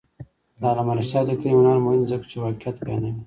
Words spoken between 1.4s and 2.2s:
هنر مهم دی